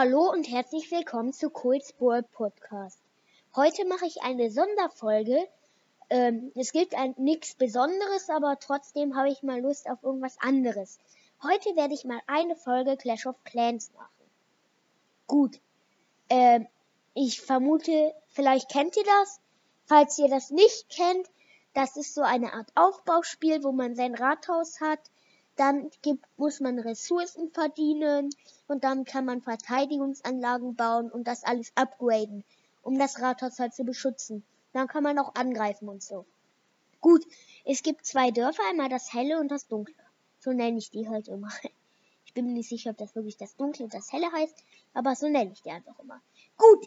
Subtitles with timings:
[0.00, 3.00] Hallo und herzlich willkommen zu Cole's World Podcast.
[3.56, 5.44] Heute mache ich eine Sonderfolge.
[6.08, 11.00] Ähm, es gibt nichts Besonderes, aber trotzdem habe ich mal Lust auf irgendwas anderes.
[11.42, 14.30] Heute werde ich mal eine Folge Clash of Clans machen.
[15.26, 15.58] Gut.
[16.30, 16.68] Ähm,
[17.14, 19.40] ich vermute, vielleicht kennt ihr das.
[19.86, 21.28] Falls ihr das nicht kennt,
[21.74, 25.00] das ist so eine Art Aufbauspiel, wo man sein Rathaus hat
[25.58, 28.30] dann gibt, muss man Ressourcen verdienen
[28.68, 32.44] und dann kann man Verteidigungsanlagen bauen und das alles upgraden,
[32.82, 34.44] um das Rathaus halt zu beschützen.
[34.72, 36.24] Dann kann man auch angreifen und so.
[37.00, 37.26] Gut,
[37.64, 39.94] es gibt zwei Dörfer, einmal das helle und das dunkle.
[40.40, 41.50] So nenne ich die halt immer.
[42.26, 44.62] Ich bin mir nicht sicher, ob das wirklich das dunkle und das helle heißt,
[44.92, 46.20] aber so nenne ich die einfach immer.
[46.58, 46.86] Gut,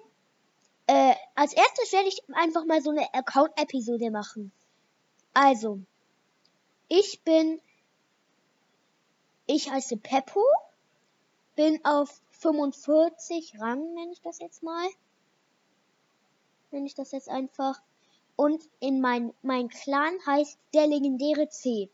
[0.85, 4.51] äh, als erstes werde ich einfach mal so eine Account-Episode machen.
[5.33, 5.79] Also,
[6.89, 7.59] ich bin
[9.47, 10.43] ich heiße Peppo,
[11.55, 14.87] bin auf 45 Rang, nenne ich das jetzt mal.
[16.71, 17.81] Nenne ich das jetzt einfach.
[18.35, 21.89] Und in mein, mein Clan heißt der legendäre C.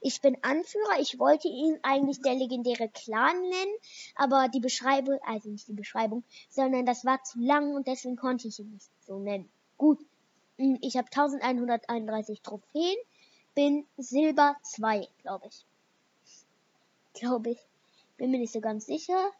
[0.00, 3.74] Ich bin Anführer, ich wollte ihn eigentlich der legendäre Clan nennen,
[4.16, 8.48] aber die Beschreibung, also nicht die Beschreibung, sondern das war zu lang und deswegen konnte
[8.48, 9.48] ich ihn nicht so nennen.
[9.78, 9.98] Gut,
[10.58, 12.96] hm, ich habe 1131 Trophäen,
[13.54, 15.64] bin Silber 2, glaube ich
[17.18, 17.58] glaube ich.
[18.16, 19.30] Bin mir nicht so ganz sicher.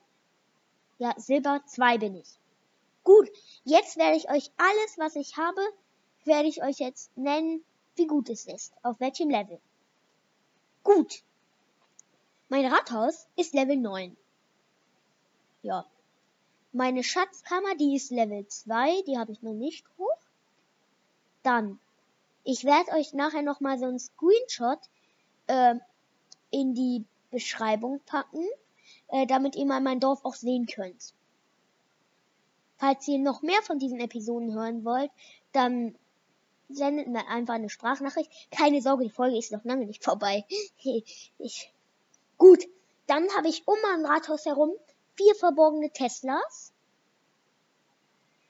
[0.99, 2.29] Ja, Silber 2 bin ich.
[3.05, 3.29] Gut,
[3.65, 5.61] jetzt werde ich euch alles, was ich habe,
[6.25, 7.65] werde ich euch jetzt nennen,
[7.97, 8.75] wie gut es ist.
[8.83, 9.61] Auf welchem Level.
[10.83, 11.23] Gut.
[12.49, 14.17] Mein Rathaus ist Level 9.
[15.63, 15.87] Ja.
[16.73, 20.19] Meine Schatzkammer, die ist Level 2, die habe ich noch nicht hoch.
[21.43, 21.79] Dann,
[22.45, 24.81] ich werde euch nachher nochmal so einen Screenshot
[25.47, 25.75] äh,
[26.51, 28.45] in die Beschreibung packen,
[29.09, 31.15] äh, damit ihr mal mein Dorf auch sehen könnt.
[32.77, 35.11] Falls ihr noch mehr von diesen Episoden hören wollt,
[35.53, 35.97] dann
[36.69, 38.31] sendet mir einfach eine Sprachnachricht.
[38.51, 40.45] Keine Sorge, die Folge ist noch lange nicht vorbei.
[41.39, 41.73] ich.
[42.37, 42.65] Gut,
[43.07, 44.73] dann habe ich um mein Rathaus herum
[45.17, 46.73] vier verborgene Teslas.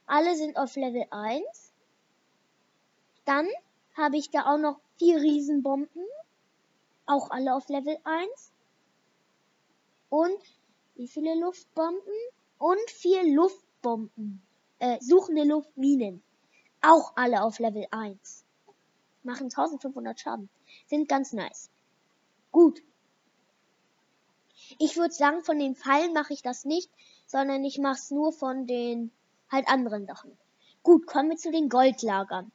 [0.07, 1.73] Alle sind auf Level 1.
[3.25, 3.49] Dann
[3.97, 6.05] habe ich da auch noch vier Riesenbomben.
[7.07, 8.53] Auch alle auf Level 1
[10.11, 10.39] und
[10.95, 12.15] wie viele Luftbomben?
[12.59, 14.43] Und vier Luftbomben.
[14.81, 16.23] Äh, suchende Luftminen.
[16.81, 18.45] Auch alle auf Level 1.
[19.23, 20.49] Machen 1500 Schaden.
[20.87, 21.71] Sind ganz nice.
[22.51, 22.83] Gut.
[24.79, 26.91] Ich würde sagen, von den Pfeilen mache ich das nicht,
[27.27, 29.13] sondern ich mache es nur von den
[29.51, 30.37] halt anderen Sachen.
[30.83, 32.51] Gut, kommen wir zu den Goldlagern.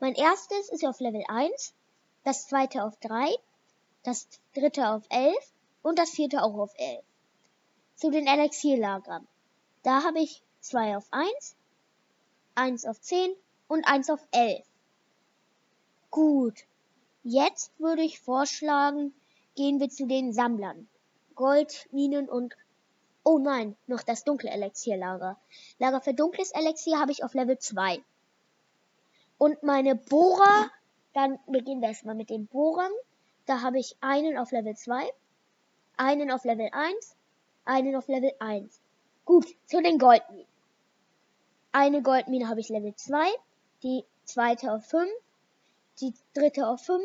[0.00, 1.74] Mein erstes ist auf Level 1,
[2.24, 3.34] das zweite auf 3,
[4.02, 5.34] das dritte auf 11
[5.82, 7.04] und das vierte auch auf 11.
[7.96, 9.26] Zu den Elixierlagern.
[9.82, 11.56] Da habe ich zwei auf 1,
[12.54, 13.32] eins auf 10
[13.68, 14.64] und eins auf 11.
[16.10, 16.64] Gut.
[17.22, 19.14] Jetzt würde ich vorschlagen,
[19.54, 20.88] gehen wir zu den Sammlern.
[21.34, 22.56] Gold, Minen und
[23.22, 25.38] Oh nein, noch das dunkle Elixierlager.
[25.78, 28.02] Lager für dunkles Elixier habe ich auf Level 2.
[29.36, 30.70] Und meine Bohrer,
[31.12, 32.92] dann beginnen wir erstmal mit den Bohrern.
[33.44, 35.10] Da habe ich einen auf Level 2,
[36.00, 37.14] einen auf Level 1,
[37.66, 38.80] einen auf Level 1.
[39.26, 40.46] Gut, zu den Goldminen.
[41.72, 43.28] Eine Goldmine habe ich Level 2,
[43.82, 45.10] die zweite auf 5,
[46.00, 47.04] die dritte auf 5,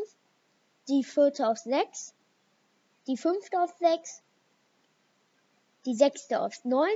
[0.87, 2.13] die vierte auf 6,
[3.07, 4.23] die fünfte auf 6,
[5.85, 6.89] die sechste auf 9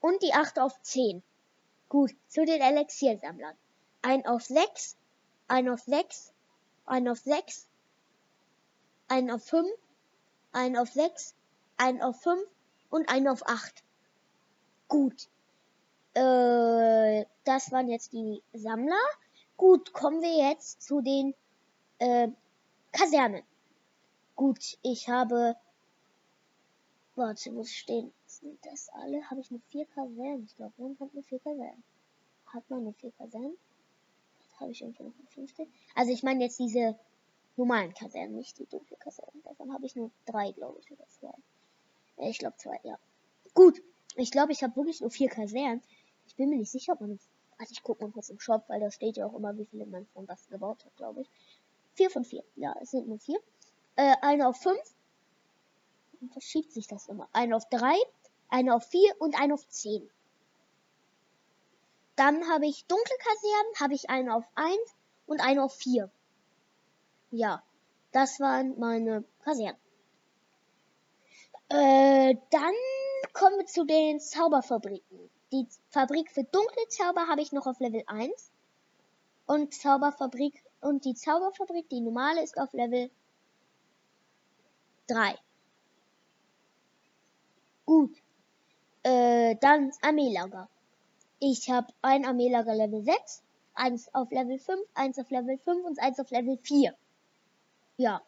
[0.00, 1.24] und die achte auf 10.
[1.88, 3.56] Gut, zu den Elixiersammlern.
[4.02, 4.96] Ein auf 6,
[5.48, 6.32] ein auf 6,
[6.86, 7.66] ein auf 6,
[9.08, 9.68] ein auf 5,
[10.52, 11.34] einen auf 6,
[11.76, 12.40] einen auf 5
[12.90, 13.82] und einen auf 8.
[14.88, 15.28] Gut.
[16.14, 18.96] Äh, das waren jetzt die Sammler.
[19.56, 21.34] Gut, kommen wir jetzt zu den
[21.98, 22.28] äh,
[22.92, 23.42] Kasernen.
[24.36, 25.56] Gut, ich habe.
[27.16, 28.12] Warte, muss stehen.
[28.26, 29.28] Sind das alle?
[29.28, 30.44] Habe ich nur vier Kasernen?
[30.44, 31.82] Ich glaube, man hat nur vier Kasernen.
[32.46, 33.58] Hat man nur vier Kasernen?
[34.60, 35.66] Habe ich irgendwie noch eine fünfte?
[35.94, 36.98] Also ich meine jetzt diese
[37.58, 39.42] normalen Kasernen, nicht die dunkle Kasernen.
[39.42, 41.34] Davon habe ich nur drei, glaube ich, oder zwei.
[42.16, 42.98] Äh, ich glaube zwei, ja.
[43.52, 43.82] Gut,
[44.16, 45.82] ich glaube, ich habe wirklich nur vier Kasernen.
[46.26, 47.18] Ich bin mir nicht sicher, ob man...
[47.58, 49.84] Also ich gucke mal kurz im Shop, weil da steht ja auch immer, wie viele
[49.84, 51.28] man von was gebaut hat, glaube ich.
[51.94, 52.44] Vier von vier.
[52.54, 53.40] Ja, es sind nur vier.
[53.96, 54.94] Äh, eine auf fünf.
[56.20, 57.28] Und verschiebt sich das immer.
[57.32, 57.96] Eine auf drei,
[58.48, 60.08] eine auf vier und eine auf zehn.
[62.14, 64.94] Dann habe ich dunkle Kasernen, habe ich eine auf eins
[65.26, 66.10] und eine auf vier.
[67.30, 67.62] Ja,
[68.12, 69.76] das waren meine Kasernen.
[71.68, 72.74] Äh, dann
[73.34, 75.30] kommen wir zu den Zauberfabriken.
[75.52, 78.50] Die Fabrik für dunkle Zauber habe ich noch auf Level 1.
[79.46, 83.10] Und Zauberfabrik und die Zauberfabrik, die normale, ist auf Level
[85.08, 85.38] 3.
[87.84, 88.16] Gut.
[89.02, 90.68] Äh, dann Armeelager.
[91.40, 93.42] Ich habe ein Armeelager Level 6,
[93.74, 96.94] eins auf Level 5, eins auf Level 5 und eins auf Level 4.
[97.98, 98.22] Ja.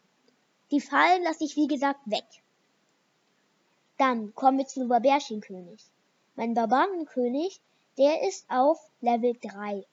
[0.73, 2.27] Die Fallen lasse ich wie gesagt weg.
[3.99, 5.81] Dann kommen wir zu Barbärchenkönig.
[6.35, 7.61] Mein Barbarenkönig,
[7.97, 9.87] der ist auf Level 3.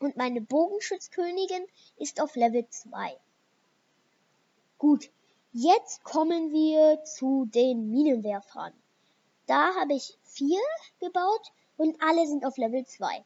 [0.00, 1.64] Und meine Bogenschützkönigin
[1.96, 3.16] ist auf Level 2.
[4.78, 5.10] Gut,
[5.52, 8.72] jetzt kommen wir zu den Minenwerfern.
[9.46, 10.60] Da habe ich vier
[10.98, 13.24] gebaut und alle sind auf Level 2.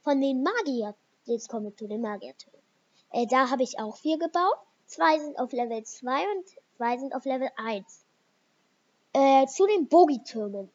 [0.00, 0.94] Von den Magier,
[1.26, 2.57] jetzt kommen wir zu den Magiertürmen.
[3.10, 4.58] Äh, da habe ich auch vier gebaut.
[4.86, 6.46] Zwei sind auf Level 2 und
[6.76, 8.04] zwei sind auf Level 1.
[9.12, 10.70] Äh, zu den Bogitürmen.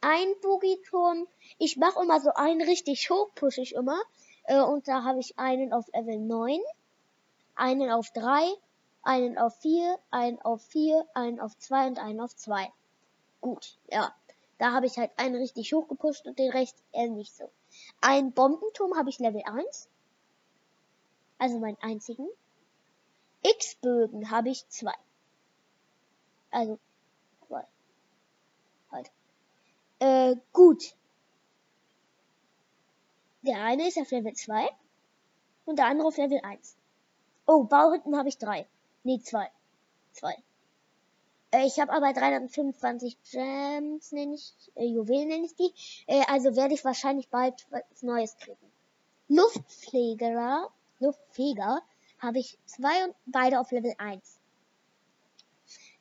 [0.00, 4.00] Ein Bogiturm, ich mache immer so einen richtig hoch, pushe ich immer.
[4.44, 6.58] Äh, und da habe ich einen auf Level 9,
[7.54, 8.52] einen auf 3,
[9.02, 12.72] einen auf 4, einen auf 4, einen auf 2 und einen auf 2.
[13.40, 14.14] Gut, ja.
[14.58, 17.50] Da habe ich halt einen richtig hoch gepusht und den Rest eher nicht so.
[18.00, 19.88] Ein Bombenturm habe ich Level 1.
[21.42, 22.28] Also meinen einzigen.
[23.42, 24.94] X-Bögen habe ich zwei.
[26.52, 26.78] Also,
[27.48, 27.64] zwei.
[28.92, 29.10] Halt.
[29.98, 30.94] Äh, gut.
[33.40, 34.68] Der eine ist auf Level 2
[35.64, 36.76] und der andere auf Level 1.
[37.48, 38.68] Oh, Bauhütten habe ich drei.
[39.02, 39.50] Nee, zwei.
[40.12, 40.36] Zwei.
[41.50, 45.74] Äh, ich habe aber 325 Gems, nenne ich, äh, Juwelen nenne ich die.
[46.06, 48.70] Äh, also werde ich wahrscheinlich bald was Neues kriegen.
[49.26, 50.70] Luftpfleger,
[51.02, 51.82] Luftfeger
[52.18, 54.38] habe ich zwei und beide auf Level 1.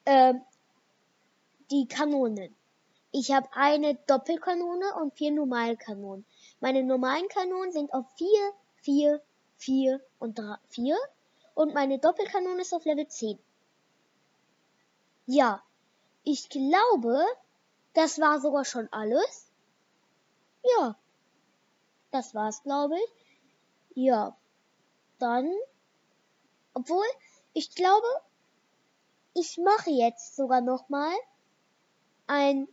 [0.05, 0.41] Ähm,
[1.69, 2.55] die Kanonen.
[3.11, 6.25] Ich habe eine Doppelkanone und vier Normalkanonen.
[6.59, 8.27] Meine normalen Kanonen sind auf 4,
[8.77, 9.21] 4,
[9.57, 10.97] 4 und 3, 4.
[11.55, 13.37] Und meine Doppelkanone ist auf Level 10.
[15.25, 15.61] Ja,
[16.23, 17.25] ich glaube,
[17.93, 19.51] das war sogar schon alles.
[20.63, 20.95] Ja,
[22.11, 23.25] das war's, glaube ich.
[23.95, 24.37] Ja,
[25.21, 25.51] dann
[26.73, 27.05] obwohl,
[27.53, 28.07] ich glaube,
[29.33, 31.13] ich mache jetzt sogar noch mal
[32.27, 32.67] ein.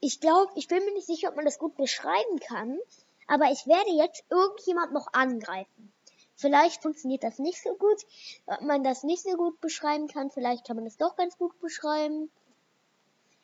[0.00, 2.78] Ich glaube, ich bin mir nicht sicher, ob man das gut beschreiben kann,
[3.26, 5.92] aber ich werde jetzt irgendjemand noch angreifen.
[6.34, 8.06] Vielleicht funktioniert das nicht so gut,
[8.46, 10.30] ob man das nicht so gut beschreiben kann.
[10.30, 12.30] Vielleicht kann man das doch ganz gut beschreiben.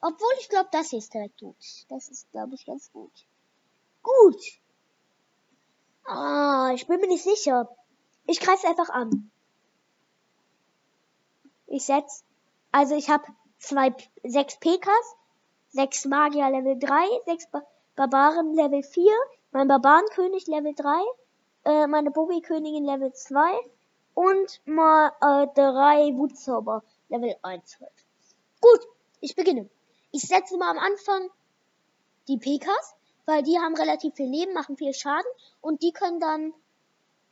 [0.00, 1.56] Obwohl ich glaube, das hier ist direkt gut.
[1.88, 3.12] Das ist, glaube ich, ganz gut.
[4.02, 4.40] Gut.
[6.04, 7.68] Ah, ich bin mir nicht sicher.
[8.26, 9.30] Ich greife einfach an.
[11.66, 12.24] Ich setz,
[12.72, 13.24] also ich habe
[13.58, 13.94] zwei,
[14.24, 15.16] sechs PKs,
[15.68, 17.62] sechs Magier Level 3, sechs ba
[17.96, 19.12] Barbaren Level 4,
[19.52, 21.02] mein Barbarenkönig Level 3,
[21.64, 23.40] äh, meine Bogi-Königin Level 2
[24.14, 27.78] und mal äh, drei Wutzauber Level 1
[28.60, 28.80] Gut,
[29.20, 29.68] ich beginne.
[30.12, 31.28] Ich setze mal am Anfang
[32.28, 32.94] die PKs
[33.26, 36.52] weil die haben relativ viel Leben, machen viel Schaden und die können dann,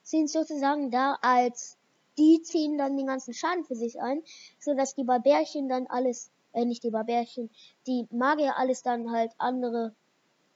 [0.03, 1.77] sind sozusagen da als,
[2.17, 4.23] die ziehen dann den ganzen Schaden für sich ein,
[4.59, 7.51] so dass die Barbärchen dann alles, äh, nicht die Barbärchen,
[7.87, 9.95] die Magier alles dann halt andere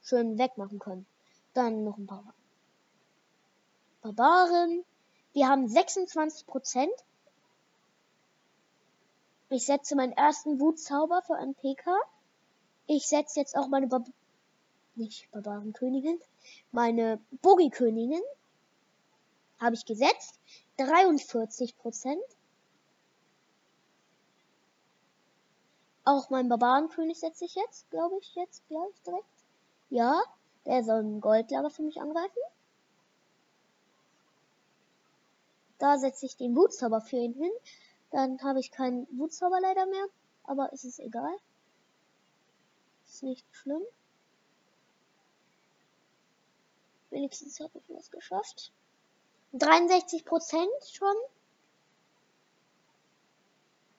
[0.03, 1.07] schön wegmachen können.
[1.55, 2.35] Dann noch ein paar
[4.03, 4.85] Barbaren.
[5.33, 6.93] Wir haben 26 Prozent.
[9.49, 11.95] Ich setze meinen ersten Wutzauber für einen PK.
[12.87, 14.05] Ich setze jetzt auch meine Bar
[14.95, 16.21] nicht Barbarenkönigin,
[16.71, 18.23] meine Bogi-Königin
[19.59, 20.41] habe ich gesetzt.
[20.77, 22.23] 43 Prozent.
[26.05, 29.25] Auch mein Barbarenkönig setze ich jetzt, glaube ich, jetzt gleich direkt.
[29.91, 30.21] Ja,
[30.67, 32.39] der soll ein Goldlager für mich angreifen.
[35.79, 37.53] Da setze ich den Wutzauber für ihn hin.
[38.11, 40.07] Dann habe ich keinen Wutzauber leider mehr,
[40.45, 41.35] aber es ist egal.
[43.07, 43.83] Ist nicht schlimm.
[47.23, 48.73] Wenigstens habe ich was geschafft.
[49.53, 51.15] 63 Prozent schon.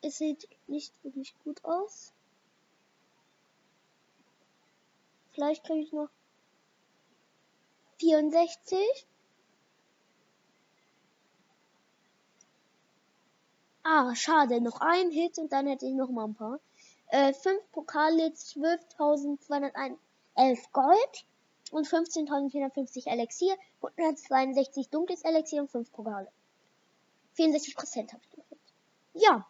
[0.02, 2.12] es sieht nicht wirklich gut aus.
[5.32, 6.10] Vielleicht kriege ich noch
[8.02, 9.08] 64.
[13.84, 14.60] Ah, schade.
[14.60, 16.60] Noch ein Hit und dann hätte ich noch mal ein paar.
[17.08, 19.98] Äh, 5 Pokale, 12.211
[20.74, 21.26] Gold
[21.74, 26.32] und 15.450 Elixier, 162 dunkles Elixier und 5 Pokale.
[27.36, 28.74] 64% habe ich gekriegt.
[29.16, 29.48] Ja.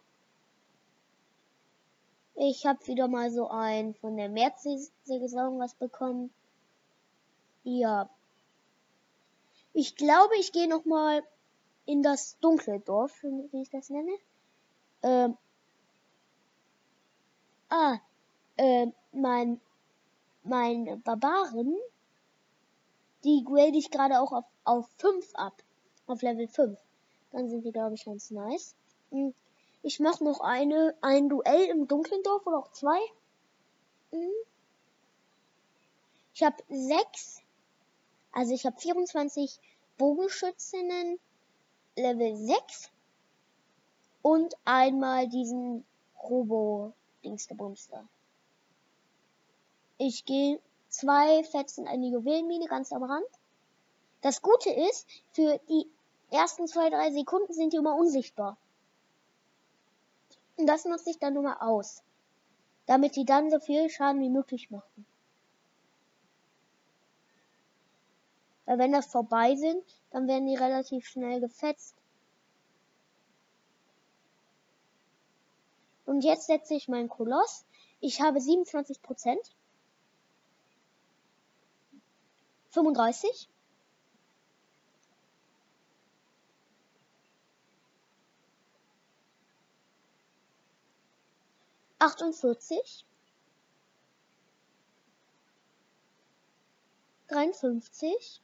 [2.35, 6.33] Ich habe wieder mal so ein von der Märzsaison was bekommen.
[7.63, 8.09] Ja.
[9.73, 11.23] Ich glaube, ich gehe noch mal
[11.85, 14.15] in das dunkle Dorf, wie ich das nenne.
[15.01, 15.37] Ähm.
[17.69, 17.97] Ah,
[18.55, 19.59] äh, mein,
[20.43, 21.75] mein Barbaren,
[23.23, 25.53] die grade ich gerade auch auf, auf 5 ab.
[26.07, 26.77] Auf Level 5.
[27.31, 28.75] Dann sind die, glaube ich, ganz nice.
[29.11, 29.33] Hm.
[29.81, 32.99] Ich mache noch eine, ein Duell im dunklen Dorf oder auch zwei.
[34.11, 34.29] Hm.
[36.33, 37.41] Ich habe sechs,
[38.31, 39.59] also ich habe 24
[39.97, 41.19] Bogenschützinnen
[41.95, 42.89] Level 6
[44.23, 45.85] und einmal diesen
[46.21, 48.07] Robo Dingsterbumster.
[49.97, 50.59] Ich gehe
[50.93, 53.25] zwei Fetzen in die Juwelenmine ganz am Rand.
[54.21, 55.89] Das Gute ist, für die
[56.31, 58.57] ersten zwei, drei Sekunden sind die immer unsichtbar.
[60.55, 62.03] Und das nutze ich dann nur mal aus.
[62.85, 65.05] Damit die dann so viel Schaden wie möglich machen.
[68.65, 71.95] Weil wenn das vorbei sind, dann werden die relativ schnell gefetzt.
[76.05, 77.65] Und jetzt setze ich meinen Koloss.
[77.99, 79.41] Ich habe 27 Prozent.
[82.73, 83.49] 35.
[91.99, 93.05] Achtundvierzig.
[97.27, 98.41] Dreiundfünfzig.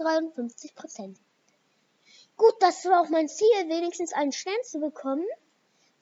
[0.00, 1.20] 53 Prozent.
[2.36, 5.26] Gut, das war auch mein Ziel, wenigstens einen Stern zu bekommen,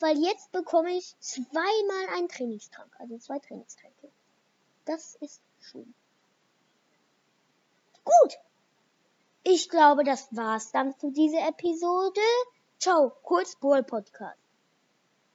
[0.00, 4.10] weil jetzt bekomme ich zweimal einen Trainingstrank, also zwei Trainingstränke.
[4.84, 5.94] Das ist schön.
[8.04, 8.38] Gut.
[9.44, 12.20] Ich glaube, das war's dann für diese Episode.
[12.78, 14.47] Ciao, kurz Brawl Podcast.